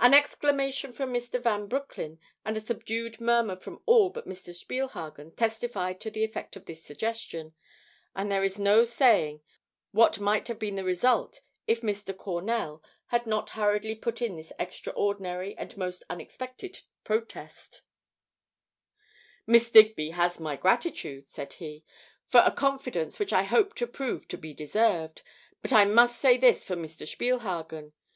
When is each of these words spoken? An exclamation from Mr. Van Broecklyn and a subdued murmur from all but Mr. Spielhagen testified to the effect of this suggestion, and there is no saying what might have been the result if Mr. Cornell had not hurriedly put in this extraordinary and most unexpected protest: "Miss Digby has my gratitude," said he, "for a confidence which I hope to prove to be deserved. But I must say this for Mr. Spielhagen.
An 0.00 0.14
exclamation 0.14 0.90
from 0.90 1.12
Mr. 1.14 1.40
Van 1.40 1.68
Broecklyn 1.68 2.18
and 2.44 2.56
a 2.56 2.60
subdued 2.60 3.20
murmur 3.20 3.54
from 3.54 3.80
all 3.86 4.10
but 4.10 4.26
Mr. 4.26 4.52
Spielhagen 4.52 5.30
testified 5.36 6.00
to 6.00 6.10
the 6.10 6.24
effect 6.24 6.56
of 6.56 6.64
this 6.64 6.82
suggestion, 6.82 7.54
and 8.12 8.28
there 8.32 8.42
is 8.42 8.58
no 8.58 8.82
saying 8.82 9.42
what 9.92 10.18
might 10.18 10.48
have 10.48 10.58
been 10.58 10.74
the 10.74 10.82
result 10.82 11.40
if 11.68 11.82
Mr. 11.82 12.12
Cornell 12.18 12.82
had 13.14 13.28
not 13.28 13.50
hurriedly 13.50 13.94
put 13.94 14.20
in 14.20 14.34
this 14.34 14.52
extraordinary 14.58 15.56
and 15.56 15.76
most 15.76 16.02
unexpected 16.10 16.80
protest: 17.04 17.82
"Miss 19.46 19.70
Digby 19.70 20.10
has 20.10 20.40
my 20.40 20.56
gratitude," 20.56 21.28
said 21.28 21.52
he, 21.52 21.84
"for 22.26 22.40
a 22.44 22.50
confidence 22.50 23.20
which 23.20 23.32
I 23.32 23.44
hope 23.44 23.76
to 23.76 23.86
prove 23.86 24.26
to 24.26 24.36
be 24.36 24.52
deserved. 24.52 25.22
But 25.62 25.72
I 25.72 25.84
must 25.84 26.20
say 26.20 26.36
this 26.36 26.64
for 26.64 26.74
Mr. 26.74 27.06
Spielhagen. 27.06 27.92